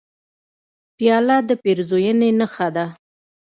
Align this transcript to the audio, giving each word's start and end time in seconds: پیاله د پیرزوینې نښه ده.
پیاله 0.97 1.37
د 1.47 1.49
پیرزوینې 1.63 2.29
نښه 2.39 2.67
ده. 2.75 2.85